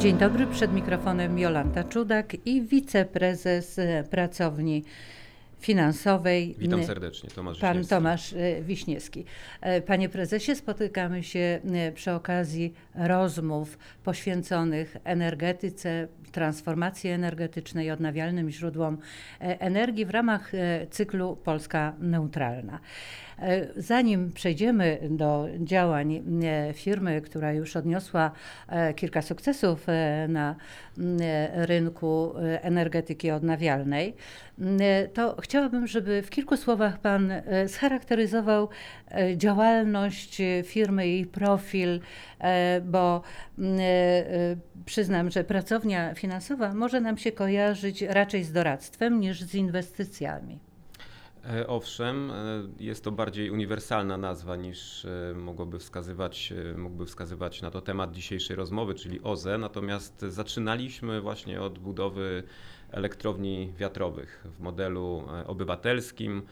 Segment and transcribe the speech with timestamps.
[0.00, 3.80] Dzień dobry, przed mikrofonem Jolanta Czudak i wiceprezes
[4.10, 4.84] pracowni
[5.60, 6.54] finansowej.
[6.58, 7.94] Witam serdecznie, Tomasz Pan Wiśniewski.
[7.94, 9.24] Tomasz e, Wiśniewski.
[9.60, 18.50] E, Panie prezesie, spotykamy się e, przy okazji rozmów poświęconych energetyce, transformacji energetycznej i odnawialnym
[18.50, 18.98] źródłom
[19.40, 22.80] e, energii w ramach e, cyklu Polska Neutralna.
[23.40, 28.30] E, Zanim przejdziemy do działań e, firmy, która już odniosła
[28.68, 29.86] e, kilka sukcesów
[30.28, 30.56] na
[30.98, 34.14] m, e, rynku energetyki odnawialnej,
[34.58, 37.32] m, e, to chciałabym, żeby w kilku słowach Pan
[37.66, 38.68] scharakteryzował
[39.36, 42.00] działalność firmy, jej profil,
[42.84, 43.22] bo
[43.58, 49.54] m, e, przyznam, że pracownia finansowa może nam się kojarzyć raczej z doradztwem niż z
[49.54, 50.69] inwestycjami.
[51.44, 52.34] E, Owszem, e,
[52.80, 58.56] jest to bardziej uniwersalna nazwa niż e, mogłoby wskazywać, mógłby wskazywać na to temat dzisiejszej
[58.56, 59.58] rozmowy, czyli OZE.
[59.58, 62.42] Natomiast zaczynaliśmy właśnie od budowy
[62.90, 66.42] elektrowni wiatrowych w modelu obywatelskim,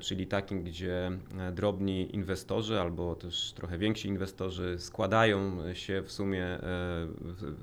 [0.00, 1.10] czyli takim, gdzie
[1.52, 6.58] drobni inwestorzy albo też trochę więksi inwestorzy składają się w sumie,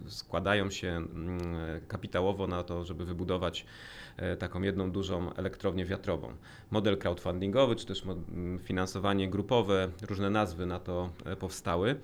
[0.08, 1.42] składają się mm,
[1.88, 3.66] kapitałowo na to, żeby wybudować
[4.40, 6.34] taką jedną dużą elektrownię wiatrową.
[6.72, 8.04] Model crowdfundingowy, czy też
[8.64, 11.96] finansowanie grupowe, różne nazwy na to e, powstały.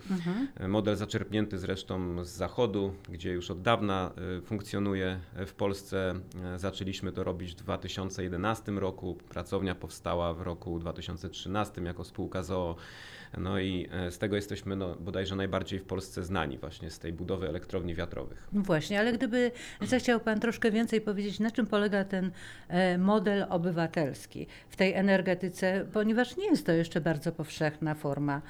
[0.57, 6.13] E, Model zaczerpnięty zresztą z zachodu, gdzie już od dawna e, funkcjonuje w Polsce.
[6.55, 9.17] Zaczęliśmy to robić w 2011 roku.
[9.29, 12.75] Pracownia powstała w roku 2013 jako spółka ZOO.
[13.37, 17.49] No i z tego jesteśmy no, bodajże najbardziej w Polsce znani, właśnie z tej budowy
[17.49, 18.47] elektrowni wiatrowych.
[18.53, 22.31] No Właśnie, ale gdyby zechciał Pan troszkę więcej powiedzieć, na czym polega ten
[22.97, 28.41] model obywatelski w tej energetyce, ponieważ nie jest to jeszcze bardzo powszechna forma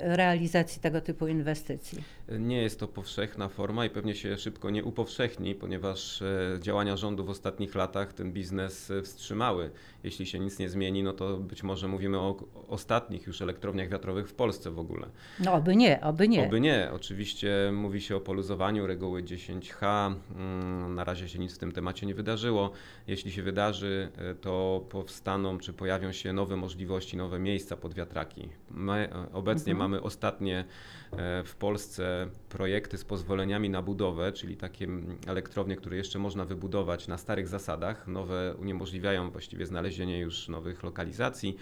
[0.00, 2.02] realizacji tego typu inwestycji.
[2.38, 7.24] Nie jest to powszechna forma i pewnie się szybko nie upowszechni, ponieważ e, działania rządu
[7.24, 9.70] w ostatnich latach ten biznes e, wstrzymały.
[10.04, 12.36] Jeśli się nic nie zmieni, no to być może mówimy o
[12.68, 15.06] ostatnich już elektrowniach wiatrowych w Polsce w ogóle.
[15.40, 16.46] No oby nie, oby nie.
[16.46, 16.90] Oby nie.
[16.92, 20.14] Oczywiście mówi się o poluzowaniu reguły 10H.
[20.36, 22.70] Mm, Na razie się nic w tym temacie nie wydarzyło.
[23.06, 24.34] Jeśli się wydarzy, e,
[24.80, 28.48] powstaną czy pojawią się nowe możliwości, nowe miejsca pod wiatraki.
[28.70, 29.90] My e, obecnie Mhm.
[29.90, 30.64] mamy ostatnie
[31.12, 36.44] e, w Polsce projekty z pozwoleniami na budowę, czyli takie mm, elektrownie, które jeszcze można
[36.44, 38.06] wybudować na starych zasadach.
[38.08, 41.56] Nowe uniemożliwiają właściwie znalezienie już nowych lokalizacji.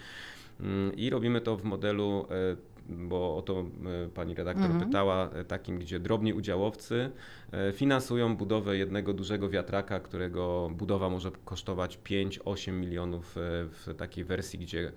[0.59, 2.55] Mm, I robimy to w modelu, e,
[2.89, 3.65] bo o to
[4.05, 4.85] e, pani redaktor Mhm.
[4.85, 7.09] pytała, e, takim, gdzie drobni udziałowcy
[7.51, 14.59] e, finansują budowę jednego dużego wiatraka, którego budowa może kosztować 5-8 milionów w takiej wersji,
[14.59, 14.91] gdzie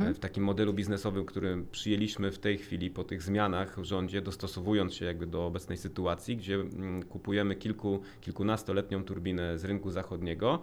[0.00, 4.22] e, w takim modelu biznesowym, który przyjęliśmy w tej chwili po tych zmianach w rządzie,
[4.22, 10.60] dostosowując się jakby do obecnej sytuacji, gdzie mm, kupujemy kilku, kilkunastoletnią turbinę z rynku zachodniego.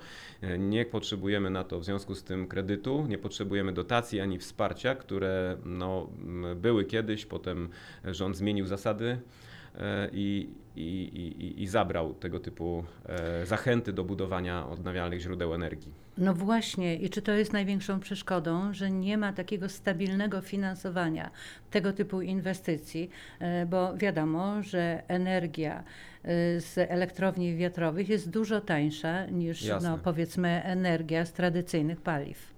[0.60, 5.58] Nie potrzebujemy na to w związku z tym kredytu, nie potrzebujemy dotacji ani wsparcia, które
[5.66, 6.10] no,
[6.66, 7.70] były kiedyś, potem
[8.06, 9.18] rząd zmienił zasady
[9.80, 15.92] e, i, i, i, i zabrał tego typu e, zachęty do budowania odnawialnych źródeł energii.
[16.18, 21.32] No właśnie, i czy to jest największą przeszkodą, że nie ma takiego stabilnego finansowania
[21.72, 23.10] tego typu inwestycji,
[23.40, 25.84] E, bo wiadomo, że energia
[26.60, 29.90] z elektrowni wiatrowych jest dużo tańsza niż Jasne.
[29.90, 32.55] no, powiedzmy energia z tradycyjnych paliw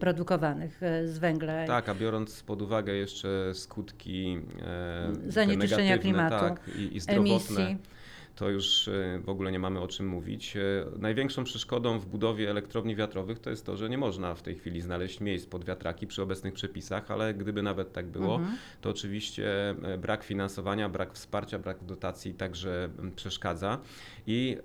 [0.00, 1.66] produkowanych e, z węgla.
[1.66, 7.30] Tak, a biorąc pod uwagę jeszcze skutki e, Zanieczyszczenia klimatu, tak, i, i zdrowotne,
[7.66, 7.76] emisji.
[8.36, 10.56] to już e, w ogóle nie mamy o czym mówić.
[10.98, 14.80] Największą przeszkodą w budowie elektrowni wiatrowych to jest to, że nie można w tej chwili
[14.80, 18.56] znaleźć miejsc pod wiatraki przy obecnych przepisach, ale gdyby nawet tak było, Mhm.
[18.80, 23.78] to oczywiście brak finansowania, brak wsparcia, brak dotacji także przeszkadza
[24.26, 24.56] i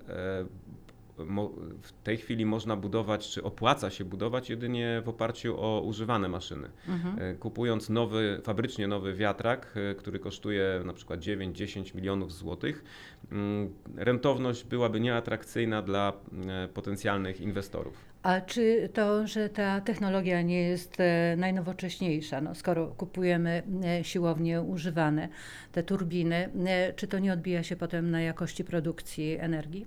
[1.82, 6.68] w tej chwili można budować, czy opłaca się budować jedynie w oparciu o używane maszyny.
[6.88, 7.18] Mhm.
[7.18, 12.84] E, Kupując nowy, fabrycznie nowy wiatrak, e, który kosztuje na przykład 9-10 milionów złotych,
[13.32, 16.12] mm, rentowność byłaby nieatrakcyjna dla
[16.48, 18.10] e, potencjalnych inwestorów.
[18.22, 20.96] A czy to, że ta technologia nie jest
[21.36, 23.62] najnowocześniejsza, no, skoro kupujemy
[24.02, 25.28] siłownie używane,
[25.72, 26.50] te turbiny,
[26.96, 29.86] czy to nie odbija się potem na jakości produkcji energii?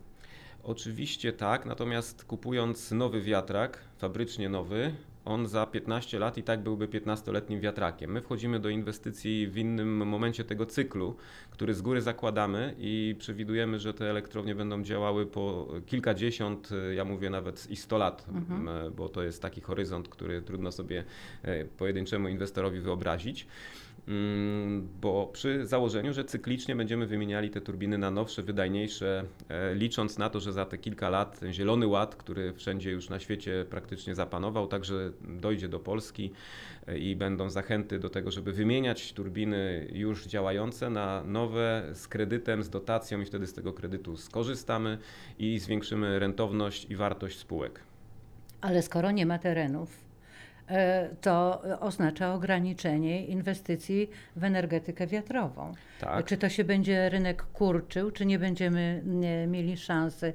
[0.63, 4.94] Oczywiście tak, natomiast kupując nowy wiatrak, fabrycznie nowy,
[5.25, 8.12] on za 15 lat i tak byłby 15-letnim wiatrakiem.
[8.12, 11.15] My wchodzimy do inwestycji w innym momencie tego cyklu,
[11.50, 17.30] który z góry zakładamy i przewidujemy, że te elektrownie będą działały po kilkadziesiąt, ja mówię
[17.30, 18.94] nawet i 100 lat, mhm.
[18.94, 21.04] bo to jest taki horyzont, który trudno sobie
[21.44, 23.48] e, pojedynczemu inwestorowi wyobrazić.
[24.07, 30.17] Mm, bo przy założeniu, że cyklicznie będziemy wymieniali te turbiny na nowsze, wydajniejsze, e, licząc
[30.17, 33.65] na to, że za te kilka lat ten zielony ład, który wszędzie już na świecie
[33.69, 36.31] praktycznie zapanował, także dojdzie do Polski
[36.88, 42.63] e, i będą zachęty do tego, żeby wymieniać turbiny już działające na nowe z kredytem,
[42.63, 44.97] z dotacją i wtedy z tego kredytu skorzystamy
[45.39, 47.79] i zwiększymy rentowność i wartość spółek.
[48.61, 50.12] Ale skoro nie ma terenów,
[51.21, 55.71] to oznacza ograniczenie inwestycji w energetykę wiatrową.
[56.00, 56.25] Tak.
[56.25, 59.04] Czy to się będzie rynek kurczył, czy nie będziemy
[59.48, 60.33] mieli szansy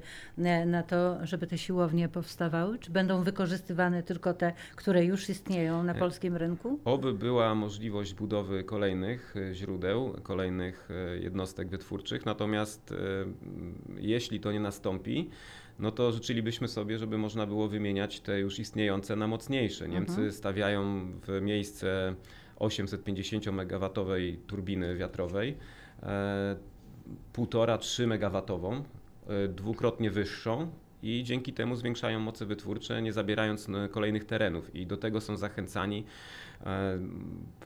[0.66, 2.78] na to, żeby te siłownie powstawały?
[2.78, 6.78] Czy będą wykorzystywane tylko te, które już istnieją na e, polskim rynku?
[6.84, 10.88] Oby była możliwość budowy kolejnych e, źródeł, kolejnych
[11.20, 12.94] jednostek wytwórczych, natomiast
[13.96, 15.30] jeśli to nie nastąpi,
[15.78, 19.88] no to życzylibyśmy sobie, żeby można było wymieniać te już istniejące na mocniejsze.
[19.88, 20.32] Niemcy mhm.
[20.32, 22.14] stawiają w miejsce
[22.56, 23.90] 850 MW
[24.46, 25.56] turbiny wiatrowej,
[26.02, 26.56] e,
[27.32, 28.84] 1,5-3 MW,
[29.26, 30.70] e, dwukrotnie wyższą
[31.02, 34.74] i dzięki temu zwiększają moce wytwórcze, nie zabierając kolejnych terenów.
[34.74, 36.04] I do tego są zachęcani
[36.66, 36.98] e,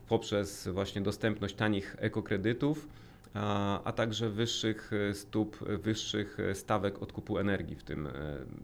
[0.07, 2.87] poprzez właśnie dostępność tanich ekokredytów
[3.33, 8.11] a, także wyższych e, stóp, wyższych e, stawek odkupu energii w tym, e,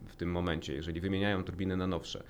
[0.07, 2.23] w tym momencie, jeżeli wymieniają turbiny na nowsze.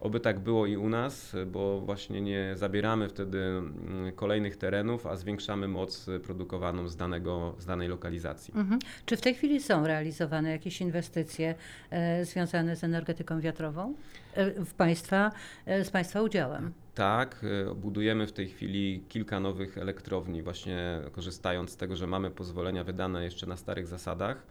[0.00, 5.16] Oby tak było i u nas, bo właśnie nie zabieramy wtedy mm, kolejnych terenów, a
[5.16, 8.54] zwiększamy moc produkowaną z, danego, z danej lokalizacji.
[8.56, 8.80] Mhm.
[9.06, 11.54] Czy w tej chwili są realizowane jakieś inwestycje
[11.90, 13.94] e, związane z energetyką wiatrową
[14.34, 15.32] e, w państwa,
[15.66, 16.72] e, z Państwa udziałem?
[16.94, 17.44] Tak,
[17.76, 23.24] budujemy w tej chwili kilka nowych elektrowni, właśnie korzystając z tego, że mamy pozwolenia wydane
[23.24, 24.46] jeszcze na starych zasadach.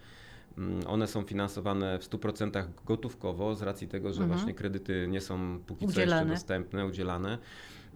[0.58, 4.40] Mm, one są finansowane w 100% gotówkowo z racji tego, że mhm.
[4.40, 6.12] właśnie kredyty nie są póki udzielane.
[6.12, 7.38] co jeszcze dostępne, udzielane.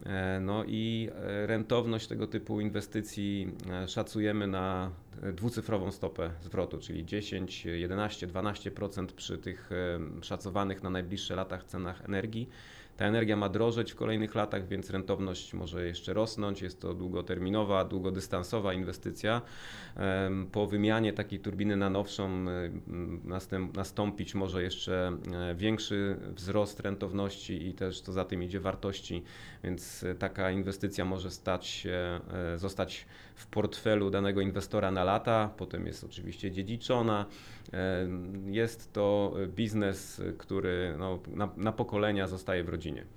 [0.05, 4.91] E, no i e, rentowność tego typu inwestycji e, szacujemy na
[5.33, 9.69] dwucyfrową stopę zwrotu, czyli 10, 11, 12% przy tych
[10.21, 12.49] szacowanych na najbliższe latach cenach energii.
[12.97, 16.61] Ta energia ma drożeć w kolejnych latach, więc rentowność może jeszcze rosnąć.
[16.61, 19.41] Jest to długoterminowa, długodystansowa inwestycja.
[20.51, 22.45] Po wymianie takiej turbiny na nowszą
[23.73, 29.23] nastąpić może jeszcze e, większy wzrost rentowności i też co za tym idzie wartości,
[29.63, 33.05] więc taka inwestycja może stać e, zostać
[33.35, 37.25] w portfelu danego inwestora na lata, potem jest oczywiście dziedziczona.
[38.45, 42.84] Jest to biznes, który no, na, na pokolenia zostaje w rodzinie.
[42.85, 43.07] рождения.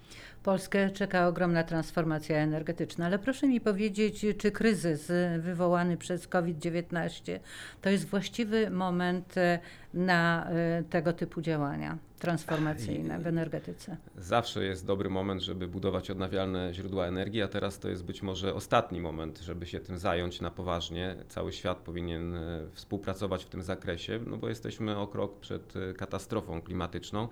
[0.49, 7.39] Polskę czeka ogromna transformacja energetyczna, ale proszę mi powiedzieć, czy kryzys wywołany przez COVID-19
[7.83, 9.59] to jest właściwy moment e,
[9.95, 13.97] na e, tego typu działania transformacyjne w energetyce?
[14.17, 18.55] Zawsze jest dobry moment, żeby budować odnawialne źródła energii, a teraz to jest być może
[18.55, 21.17] ostatni moment, żeby się tym zająć na poważnie.
[21.29, 26.63] Cały świat powinien e, współpracować w tym zakresie, no bo jesteśmy o krok przed katastrofą
[26.63, 27.29] klimatyczną.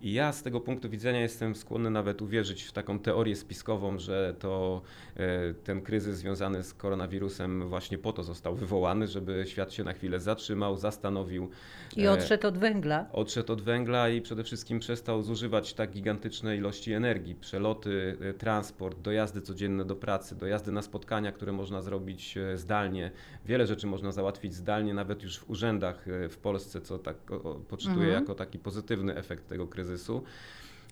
[0.00, 4.34] I ja z tego punktu widzenia jestem skłonny nawet uwierzyć w taką teorię spiskową, że
[4.38, 4.82] to
[5.64, 10.20] ten kryzys związany z koronawirusem właśnie po to został wywołany, żeby świat się na chwilę
[10.20, 11.50] zatrzymał, zastanowił.
[11.96, 13.06] I odszedł od węgla.
[13.12, 17.34] Odszedł od węgla i przede wszystkim przestał zużywać tak gigantyczne ilości energii.
[17.34, 23.10] Przeloty, transport, dojazdy codzienne do pracy, dojazdy na spotkania, które można zrobić zdalnie.
[23.46, 27.16] Wiele rzeczy można załatwić zdalnie, nawet już w urzędach w Polsce, co tak
[27.68, 28.14] poczytuję mhm.
[28.14, 30.22] jako taki pozytywny efekt tego kryzysu.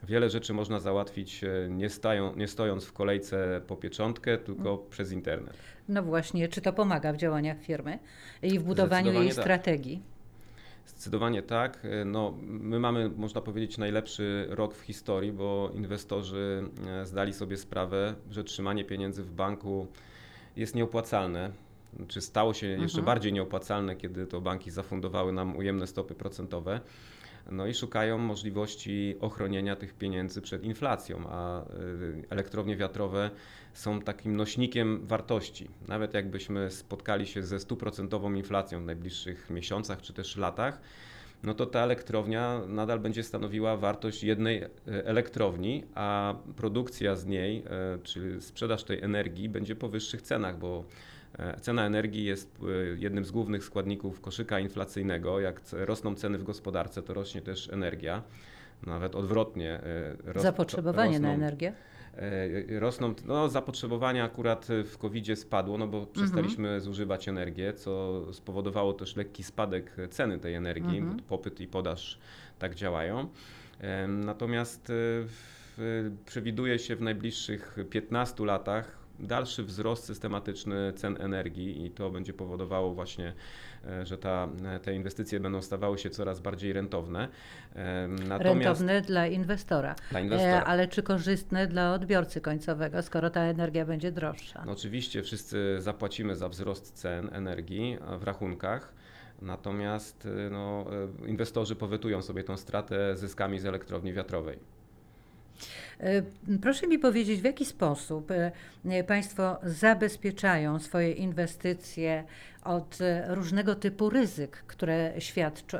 [0.02, 4.90] Wiele rzeczy można załatwić e, nie, stają, nie stojąc w kolejce po pieczątkę, tylko mm.
[4.90, 5.54] przez internet.
[5.88, 7.98] No właśnie, czy to pomaga w działaniach firmy
[8.42, 9.34] i w budowaniu jej tak.
[9.34, 10.02] strategii?
[10.86, 11.78] Zdecydowanie tak.
[11.84, 17.56] E, no, my mamy, można powiedzieć, najlepszy rok w historii, bo inwestorzy e, zdali sobie
[17.56, 19.86] sprawę, że trzymanie pieniędzy w banku
[20.56, 21.50] jest nieopłacalne.
[22.08, 23.04] Czy stało się jeszcze mhm.
[23.04, 26.80] bardziej nieopłacalne, kiedy to banki zafundowały nam ujemne stopy procentowe
[27.50, 31.64] no i szukają możliwości ochronienia tych pieniędzy przed inflacją, a y,
[32.30, 33.30] elektrownie wiatrowe
[33.74, 35.68] są takim nośnikiem wartości.
[35.88, 40.80] Nawet jakbyśmy spotkali się ze stuprocentową inflacją w najbliższych miesiącach czy też latach,
[41.42, 47.58] no to ta elektrownia nadal będzie stanowiła wartość jednej y, elektrowni, a produkcja z niej,
[47.96, 50.84] y, czyli sprzedaż tej energii będzie po wyższych cenach, bo
[51.60, 55.40] cena energii jest e, jednym z głównych składników koszyka inflacyjnego.
[55.40, 58.22] Jak rosną ceny w gospodarce, to rośnie też energia.
[58.86, 59.80] nawet odwrotnie.
[60.24, 61.72] Roz, Zapotrzebowanie rosną, na energię?
[62.68, 66.14] Rosną, no zapotrzebowanie akurat w covid spadło, no bo mhm.
[66.14, 66.80] przestaliśmy mhm.
[66.80, 71.20] zużywać energię, co spowodowało też lekki spadek ceny tej energii, mhm.
[71.22, 72.18] popyt i podaż
[72.58, 73.28] tak działają.
[74.08, 74.92] Natomiast
[76.26, 82.94] przewiduje się w najbliższych 15 latach dalszy wzrost systematyczny cen energii i to będzie powodowało
[82.94, 83.32] właśnie,
[83.86, 84.48] e, że ta,
[84.82, 87.28] te inwestycje będą stawały się coraz bardziej rentowne.
[88.08, 89.94] Natomiast, rentowne dla inwestora.
[90.10, 90.60] dla inwestora.
[90.60, 94.62] E, ale czy korzystne dla odbiorcy końcowego, skoro ta energia będzie droższa?
[94.66, 98.92] No oczywiście wszyscy zapłacimy za wzrost cen energii w rachunkach.
[99.42, 100.86] Natomiast e, no,
[101.26, 104.81] inwestorzy powytują sobie tą stratę zyskami z elektrowni wiatrowej.
[106.00, 106.22] E,
[106.62, 112.24] proszę mi powiedzieć, w jaki sposób e, Państwo zabezpieczają swoje inwestycje
[112.64, 115.78] od e, różnego typu ryzyk, które, świadczą,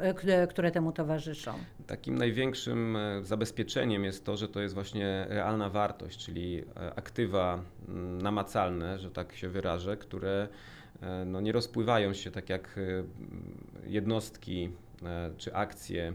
[0.51, 1.55] które temu towarzyszą?
[1.87, 6.65] Takim największym zabezpieczeniem jest to, że to jest właśnie realna wartość, czyli
[6.97, 10.49] aktywa mm, namacalne, że tak się wyrażę, które
[11.27, 12.81] no, nie rozpływają się tak jak
[13.87, 14.71] jednostki
[15.37, 16.13] czy akcje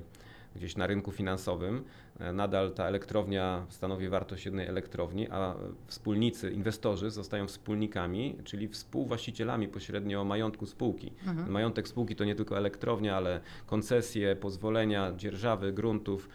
[0.58, 1.84] gdzieś na rynku finansowym.
[2.20, 5.56] E, nadal ta elektrownia stanowi wartość jednej elektrowni, a
[5.88, 11.12] wspólnicy, inwestorzy zostają wspólnikami, czyli współwłaścicielami pośrednio majątku spółki.
[11.28, 11.52] Mhm.
[11.52, 16.30] Majątek spółki to nie tylko elektrownia, ale koncesje, pozwolenia, dzierżawy gruntów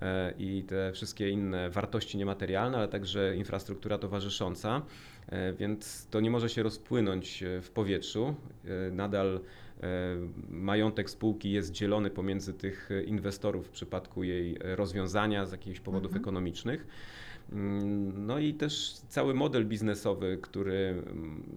[0.00, 4.82] e, i te wszystkie inne wartości niematerialne, ale także infrastruktura towarzysząca.
[5.28, 8.34] E, więc to nie może się rozpłynąć w powietrzu.
[8.92, 9.67] Nadal E,
[10.50, 16.22] majątek spółki jest dzielony pomiędzy tych inwestorów w przypadku jej rozwiązania z jakichś powodów mhm.
[16.22, 16.86] ekonomicznych.
[17.52, 21.02] Mm, no i też cały model biznesowy, który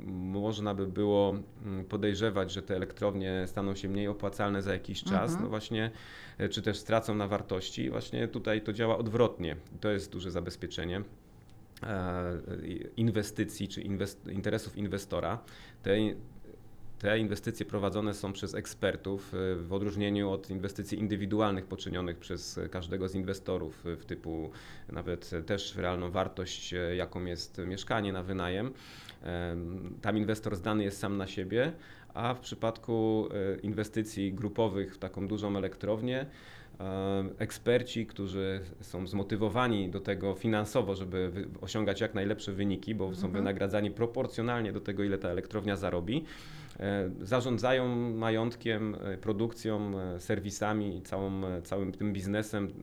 [0.07, 1.35] można by było
[1.65, 5.43] mm, podejrzewać, że te elektrownie staną się mniej opłacalne za jakiś czas, mhm.
[5.43, 5.91] no właśnie,
[6.37, 9.55] e, czy też stracą na wartości, właśnie tutaj to działa odwrotnie.
[9.79, 11.01] To jest duże zabezpieczenie
[11.83, 12.37] e,
[12.97, 15.39] inwestycji czy inwest interesów inwestora.
[15.83, 15.97] Te,
[17.01, 23.07] te inwestycje prowadzone są przez ekspertów y, w odróżnieniu od inwestycji indywidualnych poczynionych przez każdego
[23.07, 24.51] z inwestorów y, w typu
[24.91, 28.73] nawet też realną wartość, y, jaką jest mieszkanie na wynajem.
[30.01, 31.71] Tam inwestor zdany jest sam na siebie,
[32.13, 33.29] a w przypadku
[33.63, 36.25] inwestycji grupowych w taką dużą elektrownię
[37.37, 41.31] eksperci, którzy są zmotywowani do tego finansowo, żeby
[41.61, 43.33] osiągać jak najlepsze wyniki, bo są mhm.
[43.33, 46.25] wynagradzani proporcjonalnie do tego, ile ta elektrownia zarobi
[47.21, 52.73] zarządzają majątkiem, e, produkcją, e, serwisami i całą, całym tym biznesem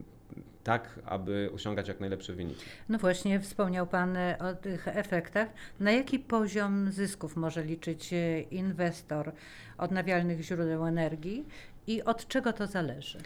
[0.63, 2.65] tak, aby osiągać jak najlepsze wyniki.
[2.89, 5.47] No właśnie, wspomniał Pan o tych efektach.
[5.79, 8.09] Na jaki poziom zysków może liczyć
[8.51, 9.31] inwestor
[9.77, 11.45] odnawialnych źródeł energii
[11.87, 13.17] i od czego to zależy?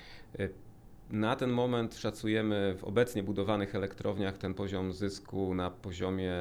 [1.14, 6.34] Na ten moment szacujemy w obecnie budowanych elektrowniach ten poziom zysku na poziomie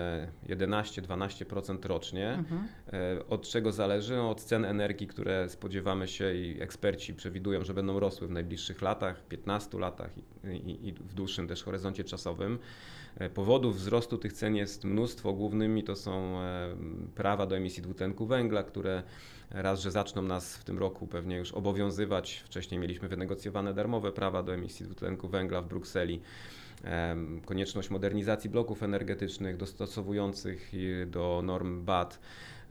[0.47, 2.31] 11-12% rocznie.
[2.31, 2.69] Mhm.
[2.93, 4.21] E, od czego zależy?
[4.21, 9.27] Od cen energii, które spodziewamy się i eksperci przewidują, że będą rosły w najbliższych latach,
[9.29, 10.21] 15 latach i,
[10.57, 12.59] i, i w dłuższym też horyzoncie czasowym.
[13.17, 15.33] E, powodów wzrostu tych cen jest mnóstwo.
[15.33, 16.77] Głównymi to są e,
[17.15, 19.03] prawa do emisji dwutlenku węgla, które
[19.53, 22.43] raz, że zaczną nas w tym roku pewnie już obowiązywać.
[22.45, 26.21] Wcześniej mieliśmy wynegocjowane darmowe prawa do emisji dwutlenku węgla w Brukseli.
[27.45, 30.73] Konieczność modernizacji bloków energetycznych dostosowujących
[31.07, 32.19] do norm BAT.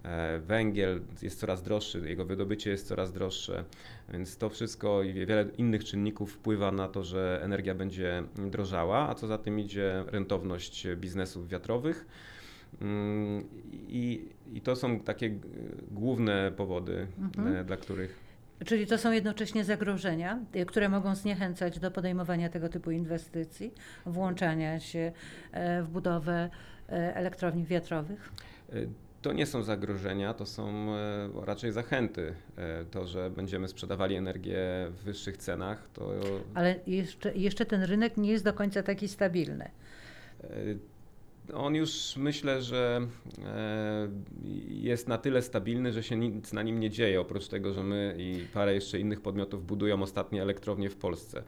[0.03, 3.63] E, węgiel jest coraz droższy, jego wydobycie jest coraz droższe,
[4.09, 9.15] więc to wszystko i wiele innych czynników wpływa na to, że energia będzie drożała, a
[9.15, 12.05] co za tym idzie rentowność biznesów wiatrowych.
[12.81, 15.35] Mm, I, I to są takie
[15.91, 17.55] główne powody, mhm.
[17.55, 18.31] E, dla których.
[18.65, 23.73] Czyli to są jednocześnie zagrożenia, e, które mogą zniechęcać do podejmowania tego typu inwestycji,
[24.05, 25.11] włączania się
[25.83, 26.49] w budowę
[26.87, 28.31] elektrowni wiatrowych?
[29.21, 32.33] To nie są zagrożenia, to są e, raczej zachęty.
[32.57, 34.57] E, to, że będziemy sprzedawali energię
[34.89, 36.11] w wyższych cenach, to.
[36.53, 39.69] Ale jeszcze, jeszcze ten rynek nie jest do końca taki stabilny.
[41.51, 43.07] E, on już myślę, że
[44.67, 48.15] jest na tyle stabilny, że się nic na nim nie dzieje, oprócz tego, że my
[48.17, 51.43] i parę jeszcze innych podmiotów budują ostatnie elektrownie w Polsce.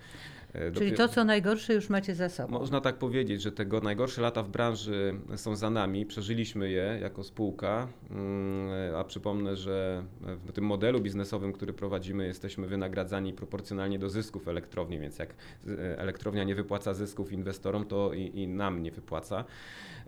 [0.53, 2.59] E, Czyli to, co najgorsze, już macie za sobą.
[2.59, 6.05] Można tak powiedzieć, że tego najgorsze lata w branży są za nami.
[6.05, 12.67] Przeżyliśmy je jako spółka, mm, a przypomnę, że w tym modelu biznesowym, który prowadzimy, jesteśmy
[12.67, 15.35] wynagradzani proporcjonalnie do zysków elektrowni, więc jak
[15.67, 19.45] e, elektrownia nie wypłaca zysków inwestorom, to i, i nam nie wypłaca.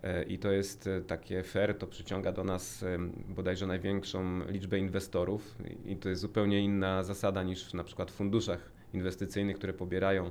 [0.02, 2.84] E, I to jest takie fair, to przyciąga do nas
[3.28, 8.75] bodajże największą liczbę inwestorów i to jest zupełnie inna zasada niż na przykład w funduszach
[8.96, 10.30] inwestycyjnych, które pobierają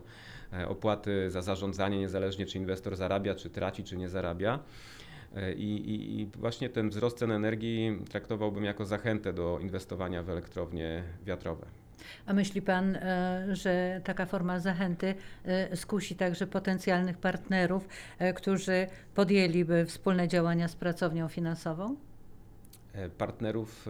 [0.68, 4.60] opłaty za zarządzanie, niezależnie czy inwestor zarabia, czy traci, czy nie zarabia.
[5.56, 11.04] I, i, I, właśnie ten wzrost cen energii traktowałbym jako zachętę do inwestowania w elektrownie
[11.26, 11.66] wiatrowe.
[12.26, 17.88] A myśli Pan, e, że taka forma zachęty e, skusi także potencjalnych partnerów,
[18.20, 21.96] e, którzy podjęliby wspólne działania z pracownią finansową?
[23.18, 23.88] Partnerów,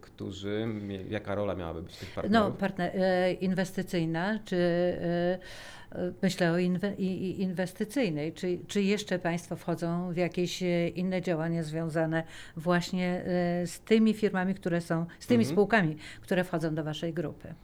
[0.00, 0.68] którzy,
[1.08, 2.52] jaka rola miałaby być tych partnerów?
[2.52, 2.92] No, partner,
[3.40, 4.56] inwestycyjna, czy
[6.22, 10.62] myślę o inwe, inwestycyjnej, czy, czy jeszcze Państwo wchodzą w jakieś
[10.94, 12.24] inne działania związane
[12.56, 13.22] właśnie
[13.66, 15.54] z tymi firmami, które są, z tymi mhm.
[15.54, 17.54] spółkami, które wchodzą do Waszej grupy?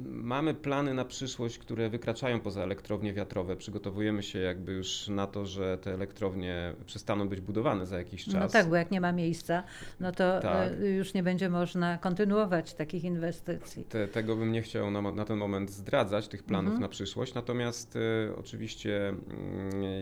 [0.00, 3.56] Mamy plany na przyszłość, które wykraczają poza elektrownie wiatrowe.
[3.56, 8.32] Przygotowujemy się jakby już na to, że te elektrownie przestaną być budowane za jakiś no
[8.32, 8.42] czas.
[8.42, 9.62] No tak, bo jak nie ma miejsca,
[10.00, 10.72] no to tak.
[10.82, 13.84] E, już nie będzie można kontynuować takich inwestycji.
[13.84, 16.80] Te, tego bym nie chciał na, na, ten moment zdradzać, tych planów mhm.
[16.82, 17.34] na przyszłość.
[17.34, 18.00] Natomiast y,
[18.36, 19.14] oczywiście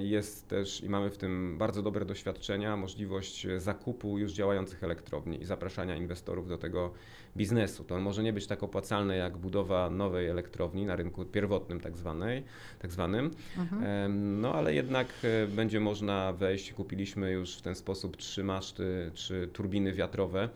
[0.01, 5.43] y, jest też i mamy w tym bardzo dobre doświadczenia, możliwość zakupu już działających elektrowni
[5.43, 6.93] i zapraszania inwestorów do tego
[7.37, 7.85] biznesu.
[7.85, 12.43] To może nie być tak opłacalne jak budowa nowej elektrowni na rynku pierwotnym tak, zwanej,
[12.79, 14.41] tak zwanym, mhm.
[14.41, 19.49] no ale jednak e, będzie można wejść, kupiliśmy już w ten sposób trzy maszty, trzy
[19.53, 20.49] turbiny wiatrowe,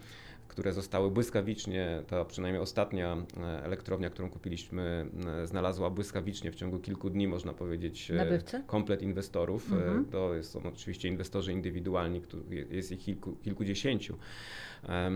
[0.59, 5.07] które zostały błyskawicznie, ta przynajmniej ostatnia e, elektrownia, którą kupiliśmy,
[5.43, 8.63] e, znalazła błyskawicznie w ciągu kilku dni, można powiedzieć, Nabywcy?
[8.67, 9.73] komplet inwestorów.
[9.73, 10.05] Mhm.
[10.05, 12.23] To są oczywiście inwestorzy indywidualni,
[12.71, 14.17] jest ich kilku, kilkudziesięciu.
[14.85, 15.11] E,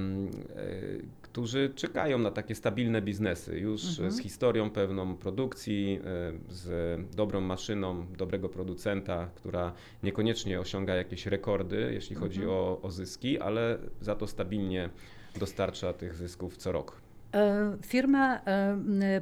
[1.22, 4.10] którzy czekają na takie stabilne biznesy, już mhm.
[4.10, 11.90] z historią pewną produkcji, e, z dobrą maszyną, dobrego producenta, która niekoniecznie osiąga jakieś rekordy,
[11.94, 12.58] jeśli chodzi mhm.
[12.58, 14.90] o, o zyski, ale za to stabilnie
[15.38, 17.00] dostarcza tych zysków co rok.
[17.34, 18.40] E, firma,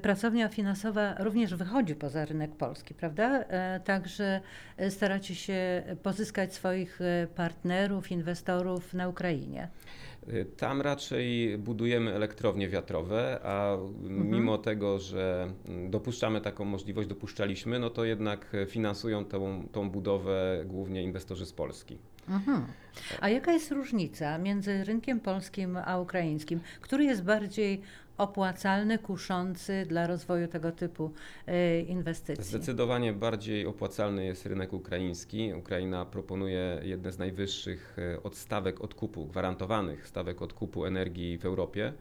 [0.02, 3.44] pracownia finansowa również wychodzi poza rynek polski, prawda?
[3.84, 4.40] Także
[4.88, 7.00] staracie się pozyskać swoich
[7.34, 9.68] partnerów, inwestorów na Ukrainie.
[10.56, 14.30] Tam raczej budujemy elektrownie wiatrowe, a mhm.
[14.30, 15.52] mimo tego, że
[15.90, 21.98] dopuszczamy taką możliwość, dopuszczaliśmy, no to jednak finansują tą, tą budowę głównie inwestorzy z Polski.
[22.28, 22.66] Mhm.
[23.20, 26.60] A jaka jest różnica między rynkiem polskim a ukraińskim?
[26.80, 27.82] Który jest bardziej
[28.20, 31.12] opłacalny, kuszący dla rozwoju tego typu
[31.46, 32.44] e, inwestycji?
[32.44, 35.54] Zdecydowanie bardziej opłacalny jest rynek ukraiński.
[35.54, 41.92] Ukraina proponuje jedne z najwyższych e, odstawek odkupu, gwarantowanych stawek odkupu energii w Europie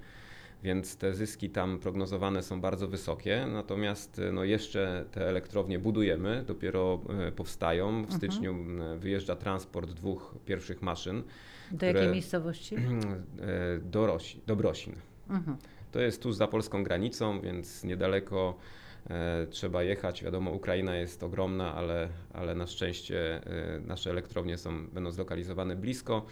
[0.63, 3.45] więc te zyski tam prognozowane są bardzo wysokie.
[3.53, 7.01] Natomiast e, no jeszcze te elektrownie budujemy, dopiero
[7.35, 7.91] powstają.
[7.91, 8.17] W mhm.
[8.17, 8.55] styczniu
[8.97, 11.23] wyjeżdża transport dwóch pierwszych maszyn.
[11.71, 12.75] Do które, jakiej miejscowości?
[13.91, 14.95] Do, Rosi, do Brosin.
[15.29, 15.57] Mhm.
[15.91, 18.57] To jest tuż za polską granicą, więc niedaleko
[19.09, 20.23] e, trzeba jechać.
[20.23, 26.25] Wiadomo, Ukraina jest ogromna, ale, ale na szczęście e, nasze elektrownie są, będą zlokalizowane blisko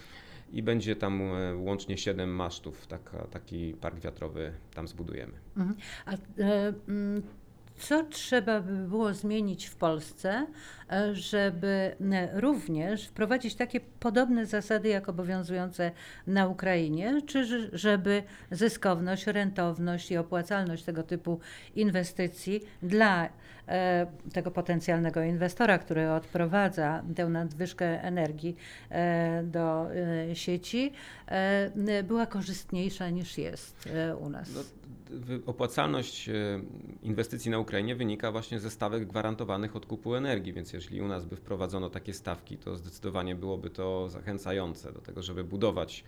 [0.52, 2.88] i będzie tam e, łącznie 7 masztów.
[3.32, 5.34] Taki park wiatrowy tam zbudujemy.
[5.58, 5.78] Mhm.
[6.06, 6.18] A, e,
[7.78, 10.48] co trzeba by było zmienić w Polsce,
[11.14, 15.92] żeby e, również wprowadzić takie podobne zasady, jak obowiązujące
[16.28, 21.40] na Ukrainie, czy żeby zyskowność, rentowność i opłacalność tego typu
[21.76, 23.30] inwestycji dla
[23.68, 28.56] e, tego potencjalnego inwestora, który odprowadza tę nadwyżkę energii
[29.44, 29.88] do
[30.34, 30.92] sieci,
[32.04, 33.90] była korzystniejsza niż jest
[34.22, 34.50] u nas?
[34.56, 34.62] No,
[35.46, 36.34] opłacalność e,
[37.04, 41.36] inwestycji na Ukrainie wynika właśnie ze stawek gwarantowanych odkupu energii, więc jeśli u nas by
[41.36, 46.04] wprowadzono takie stawki, to zdecydowanie byłoby to zachęcające do tego, żeby budować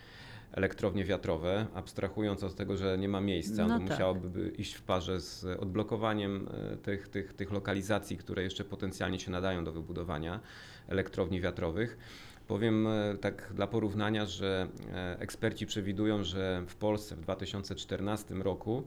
[0.51, 3.89] elektrownie wiatrowe, abstrahując od tego, że nie ma miejsca, no tak.
[3.89, 9.31] musiałoby iść w parze z odblokowaniem e, tych, tych, tych lokalizacji, które jeszcze potencjalnie się
[9.31, 10.39] nadają do wybudowania
[10.87, 11.97] elektrowni wiatrowych.
[12.47, 18.83] Powiem e, tak dla porównania, że e, eksperci przewidują, że w Polsce w 2014 roku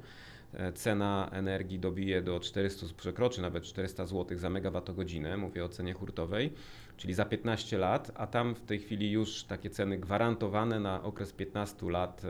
[0.74, 6.52] cena energii dobije do 400, przekroczy nawet 400 zł za megawattogodzinę, mówię o cenie hurtowej,
[6.96, 11.32] czyli za 15 lat, a tam w tej chwili już takie ceny gwarantowane na okres
[11.32, 12.22] 15 lat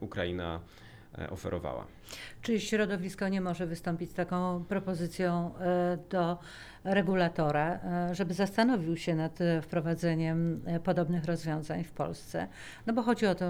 [0.00, 0.60] Ukraina
[1.30, 1.86] oferowała.
[2.42, 5.52] Czy środowisko nie może wystąpić z taką propozycją
[6.10, 6.38] do
[6.84, 12.48] regulatora, e, żeby zastanowił się nad e, wprowadzeniem e, podobnych rozwiązań w Polsce.
[12.86, 13.44] No bo chodzi o to,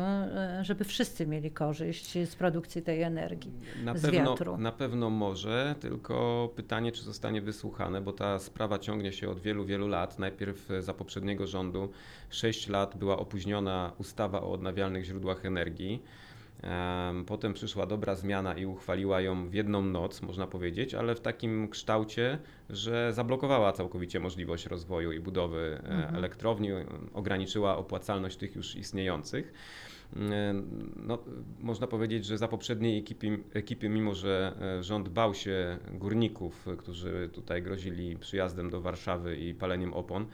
[0.63, 3.53] żeby wszyscy mieli korzyść z produkcji tej energii
[3.85, 4.57] na z pewno, wiatru.
[4.57, 9.65] Na pewno może, tylko pytanie, czy zostanie wysłuchane, bo ta sprawa ciągnie się od wielu,
[9.65, 10.19] wielu lat.
[10.19, 11.91] Najpierw za poprzedniego rządu
[12.31, 16.03] 6 lat była opóźniona ustawa o odnawialnych źródłach energii.
[17.27, 21.69] Potem przyszła dobra zmiana i uchwaliła ją w jedną noc, można powiedzieć, ale w takim
[21.69, 22.39] kształcie,
[22.71, 26.17] że zablokowała całkowicie możliwość rozwoju i budowy e, mhm.
[26.17, 26.71] elektrowni,
[27.15, 29.53] ograniczyła opłacalność tych już istniejących.
[30.17, 30.55] E,
[30.97, 31.19] no,
[31.61, 37.31] można powiedzieć, że za poprzedniej ekipy, ekipy, mimo że e, rząd bał się górników, którzy
[37.33, 40.27] tutaj grozili przyjazdem do Warszawy i paleniem opon,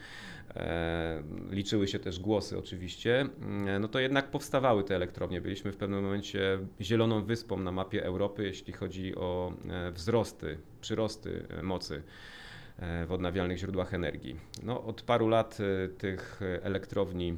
[1.50, 3.26] liczyły się też głosy oczywiście,
[3.80, 5.40] no to jednak powstawały te elektrownie.
[5.40, 9.52] Byliśmy w pewnym momencie zieloną wyspą na mapie Europy, jeśli chodzi o
[9.92, 12.02] wzrosty, przyrosty mocy
[13.06, 14.36] w odnawialnych źródłach energii.
[14.62, 15.58] No, od paru lat
[15.98, 17.36] tych elektrowni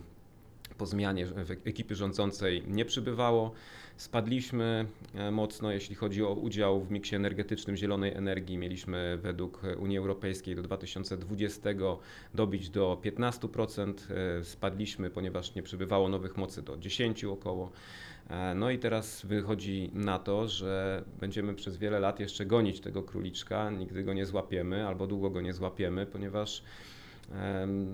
[0.78, 1.26] po zmianie
[1.64, 3.52] ekipy rządzącej nie przybywało.
[3.96, 8.58] Spadliśmy e, mocno, jeśli chodzi o udział w miksie energetycznym zielonej energii.
[8.58, 11.70] Mieliśmy według Unii Europejskiej do 2020
[12.34, 13.94] dobić do 15%.
[14.40, 17.72] E, spadliśmy, ponieważ nie przybywało nowych mocy do 10 około.
[18.30, 23.02] E, no i teraz wychodzi na to, że będziemy przez wiele lat jeszcze gonić tego
[23.02, 26.62] króliczka, nigdy go nie złapiemy albo długo go nie złapiemy, ponieważ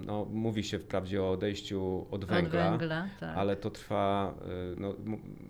[0.06, 3.36] no, mówi się wprawdzie o odejściu od węgla, od węgla tak.
[3.36, 4.34] ale to trwa
[4.72, 4.94] y, no,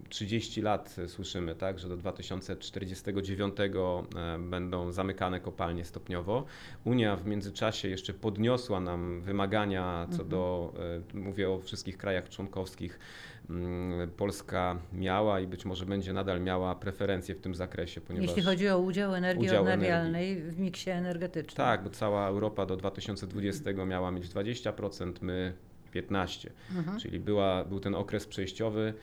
[0.08, 3.56] 30 lat słyszymy, tak, że do 2049
[4.38, 6.44] będą zamykane kopalnie stopniowo.
[6.84, 10.28] Unia w międzyczasie jeszcze podniosła nam wymagania co mhm.
[10.28, 10.72] do,
[11.14, 12.98] mówię o wszystkich krajach członkowskich,
[14.16, 18.00] Polska miała i być może będzie nadal miała preferencje w tym zakresie.
[18.00, 20.52] Ponieważ Jeśli chodzi o udział energii udział odnawialnej energii.
[20.52, 21.56] w miksie energetycznym.
[21.56, 25.52] Tak, bo cała Europa do 2020 miała mieć 20%, my
[25.94, 26.48] 15%.
[26.76, 27.00] Mhm.
[27.00, 28.94] Czyli była, był ten okres przejściowy.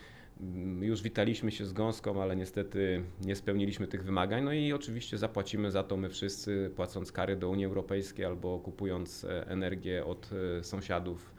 [0.42, 4.44] Mm, już witaliśmy się z gąską, ale niestety nie spełniliśmy tych wymagań.
[4.44, 9.24] No i oczywiście zapłacimy za to my wszyscy, płacąc kary do Unii Europejskiej albo kupując
[9.24, 10.30] e, energię od
[10.60, 11.35] e, sąsiadów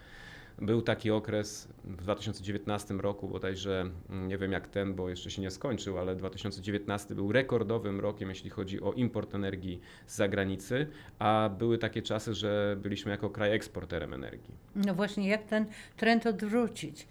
[0.59, 5.43] był taki okres w 2019 roku, bodajże mm, nie wiem jak ten, bo jeszcze się
[5.43, 10.87] nie skończył, ale 2019 był rekordowym rokiem, jeśli chodzi o import energii z zagranicy,
[11.19, 14.55] a były takie czasy, że byliśmy jako kraj eksporterem energii.
[14.75, 15.67] No właśnie, jak ten
[15.97, 17.07] trend odwrócić,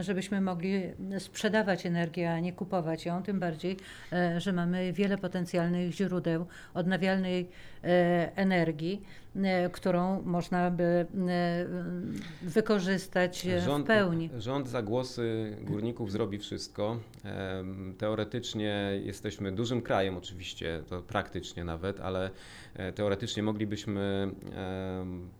[0.00, 0.82] żebyśmy mogli
[1.18, 3.76] sprzedawać energię, a nie kupować ją, tym bardziej,
[4.12, 7.48] e, że mamy wiele potencjalnych źródeł odnawialnej
[7.84, 9.02] e, energii,
[9.72, 11.06] którą można by
[12.42, 14.30] wykorzystać e, rząd, w pełni.
[14.38, 17.00] Rząd za głosy górników zrobi wszystko.
[17.98, 22.30] Teoretycznie jesteśmy dużym krajem, oczywiście, to praktycznie nawet, ale
[22.74, 24.30] e, teoretycznie moglibyśmy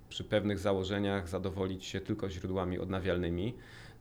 [0.09, 3.55] przy pewnych założeniach zadowolić się tylko źródłami odnawialnymi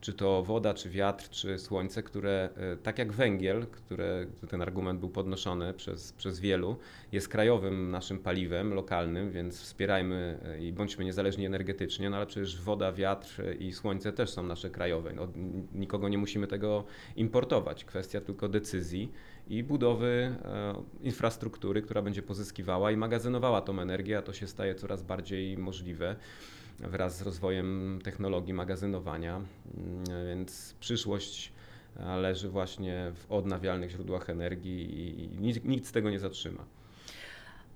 [0.03, 4.99] czy to woda, czy wiatr, czy słońce, które e, tak jak węgiel, które ten argument
[4.99, 6.77] był podnoszony przez, przez wielu,
[7.11, 12.61] jest krajowym naszym paliwem lokalnym, więc wspierajmy e, i bądźmy niezależni energetycznie, no ale przecież
[12.61, 15.13] woda, wiatr i słońce też są nasze krajowe.
[15.13, 15.27] No,
[15.73, 16.83] nikogo nie musimy tego
[17.15, 17.85] importować.
[17.85, 19.11] Kwestia tylko decyzji
[19.47, 24.75] i budowy e, infrastruktury, która będzie pozyskiwała i magazynowała tą energię, a to się staje
[24.75, 26.15] coraz bardziej możliwe
[26.79, 31.53] wraz z rozwojem technologii magazynowania, mm, więc przyszłość
[32.17, 36.65] leży właśnie w odnawialnych źródłach energii i nikt z tego nie zatrzyma.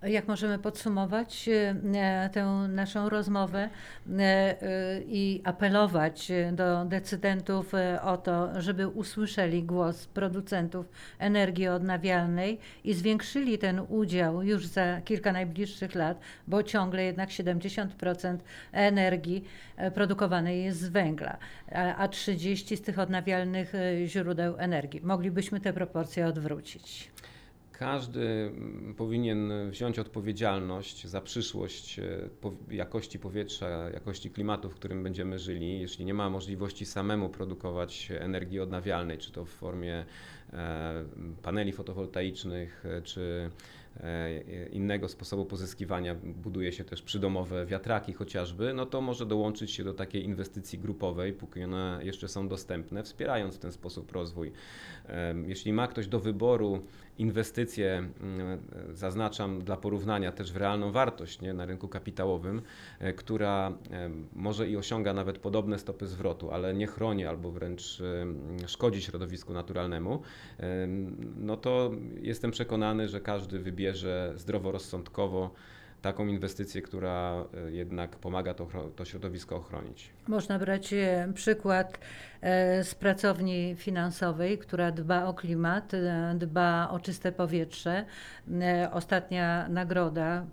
[0.04, 1.50] Jak możemy podsumować
[1.94, 3.70] e, tę naszą rozmowę
[4.10, 10.86] e, e, i apelować do decydentów o to, żeby usłyszeli głos producentów
[11.20, 18.38] energii odnawialnej i zwiększyli ten udział już za kilka najbliższych lat, bo ciągle jednak 70%
[18.72, 19.44] energii
[19.94, 21.38] produkowanej jest z węgla,
[21.98, 23.74] a 30% z tych odnawialnych
[24.06, 25.02] źródeł energii.
[25.04, 27.12] Moglibyśmy te proporcje odwrócić.
[27.80, 32.30] Każdy mm, powinien wziąć odpowiedzialność za przyszłość e,
[32.70, 35.80] jakości powietrza, jakości klimatu, w którym będziemy żyli.
[35.80, 40.06] Jeśli nie ma możliwości samemu produkować energii odnawialnej, czy to w formie
[40.54, 41.06] e,
[41.42, 43.52] paneli fotowoltaicznych, e, czy
[44.72, 49.94] innego sposobu pozyskiwania, buduje się też przydomowe wiatraki chociażby, no to może dołączyć się do
[49.94, 54.52] takiej inwestycji grupowej, póki one jeszcze są dostępne, wspierając w ten sposób rozwój.
[55.46, 56.82] Jeśli ma ktoś do wyboru
[57.18, 58.60] inwestycje, mm,
[58.94, 62.62] zaznaczam dla porównania też w realną wartość nie, na rynku kapitałowym,
[63.00, 63.72] e, która
[64.36, 68.02] może i osiąga nawet podobne stopy zwrotu, ale nie chroni albo wręcz
[68.68, 70.22] szkodzi środowisku naturalnemu,
[71.36, 71.92] no to
[72.22, 75.52] jestem przekonany, że każdy wybierze zdroworozsądkowo
[76.02, 80.10] taką inwestycję, która e, jednak pomaga to, to środowisko ochronić.
[80.28, 82.00] Można brać e, przykład
[82.42, 85.92] e, z pracowni finansowej, która dba o klimat,
[86.36, 88.06] dba o czyste powietrze.
[88.92, 90.46] Ostatnia nagroda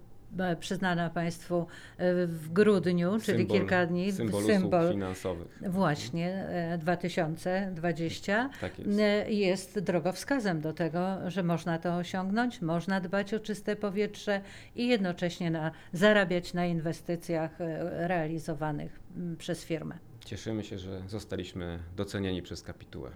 [0.60, 1.66] przyznana Państwu
[1.98, 5.48] e, w grudniu, czyli Symbol- kilka dni, Symbol, symbol finansowych.
[5.70, 8.98] właśnie e, 2020 Tak jest.
[9.00, 14.40] e, jest drogowskazem do tego, że można to osiągnąć, można dbać o czyste powietrze
[14.76, 19.00] i jednocześnie na, zarabiać na inwestycjach e, realizowanych
[19.38, 19.98] przez firmę.
[20.24, 23.10] Cieszymy się, że zostaliśmy docenieni przez kapitułę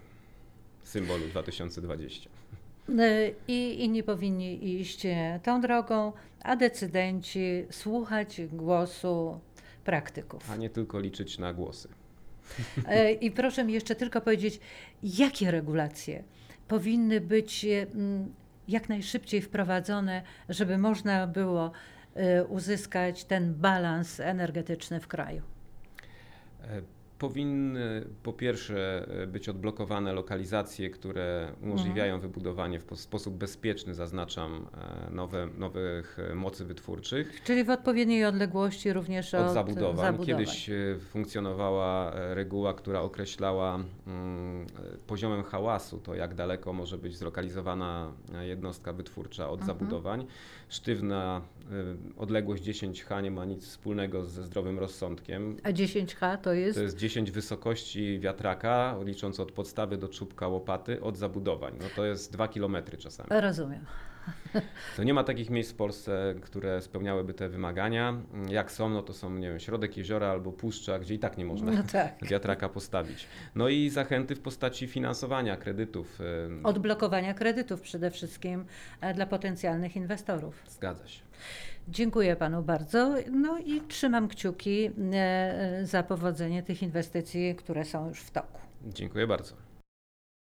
[0.83, 2.29] symbolu 2020.
[2.99, 9.39] E, I inni powinni iść e, tą drogą, a decydenci słuchać głosu
[9.83, 10.51] praktyków.
[10.51, 11.89] A nie tylko liczyć na głosy.
[12.87, 14.59] E, I proszę mi jeszcze tylko powiedzieć,
[15.03, 16.23] jakie regulacje
[16.67, 17.87] powinny być e,
[18.67, 21.71] jak najszybciej wprowadzone, żeby można było
[22.49, 25.41] uzyskać ten balans energetyczny w kraju.
[27.19, 34.67] Powinny po pierwsze być odblokowane lokalizacje, które umożliwiają wybudowanie w po- sposób bezpieczny, zaznaczam,
[35.07, 37.41] e, nowe, nowych e, mocy wytwórczych.
[37.43, 39.95] Czyli w odpowiedniej odległości również od, od zabudowań.
[40.05, 40.25] zabudowań.
[40.25, 44.65] Kiedyś e, funkcjonowała reguła, która określała mm,
[45.07, 49.67] poziomem hałasu, to jak daleko może być zlokalizowana jednostka wytwórcza od Mhm.
[49.79, 50.25] zabudowań.
[50.69, 51.73] Sztywna e,
[52.17, 55.57] odległość 10 H nie ma nic wspólnego ze zdrowym rozsądkiem.
[55.63, 56.77] A 10H to jest?
[56.77, 61.73] To jest 10 wysokości wiatraka, licząc od podstawy do czubka łopaty, od zabudowań.
[61.79, 63.29] No to jest 2 km czasami.
[63.29, 63.85] Rozumiem.
[64.97, 68.17] To nie ma takich miejsc w Polsce, które spełniałyby te wymagania.
[68.49, 71.45] Jak są, no to są, nie wiem, środek jeziora albo puszcza, gdzie i tak nie
[71.45, 72.15] można No tak.
[72.31, 73.27] wiatraka postawić.
[73.55, 76.19] No i zachęty w postaci finansowania kredytów.
[76.63, 78.65] Odblokowania kredytów przede wszystkim
[79.01, 80.63] e, dla potencjalnych inwestorów.
[80.67, 81.28] Zgadza się.
[81.87, 83.15] Dziękuję panu bardzo.
[83.31, 88.59] No i trzymam kciuki e, za powodzenie tych inwestycji, które są już w toku.
[88.85, 89.68] Dziękuję bardzo.